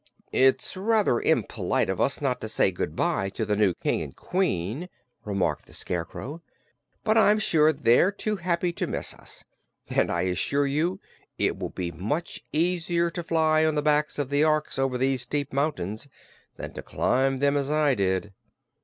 "It's 0.33 0.75
rather 0.75 1.21
impolite 1.21 1.87
of 1.87 2.01
us 2.01 2.21
not 2.21 2.41
to 2.41 2.49
say 2.49 2.71
good 2.71 2.95
bye 2.95 3.29
to 3.35 3.45
the 3.45 3.55
new 3.55 3.75
King 3.75 4.01
and 4.01 4.15
Queen," 4.15 4.89
remarked 5.25 5.67
the 5.67 5.73
Scarecrow, 5.75 6.41
"but 7.03 7.19
I'm 7.19 7.37
sure 7.37 7.71
they're 7.71 8.11
too 8.11 8.37
happy 8.37 8.73
to 8.73 8.87
miss 8.87 9.13
us, 9.13 9.43
and 9.91 10.11
I 10.11 10.23
assure 10.23 10.65
you 10.65 10.99
it 11.37 11.59
will 11.59 11.69
be 11.69 11.91
much 11.91 12.43
easier 12.51 13.11
to 13.11 13.21
fly 13.21 13.63
on 13.63 13.75
the 13.75 13.83
backs 13.83 14.17
of 14.17 14.31
the 14.31 14.41
Orks 14.41 14.79
over 14.79 14.97
those 14.97 15.21
steep 15.21 15.53
mountains 15.53 16.07
than 16.55 16.73
to 16.73 16.81
climb 16.81 17.37
them 17.37 17.55
as 17.55 17.69
I 17.69 17.93
did." 17.93 18.33